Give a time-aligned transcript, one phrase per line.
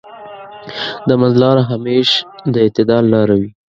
[1.07, 2.09] د منځ لاره همېش
[2.53, 3.49] د اعتدال لاره وي.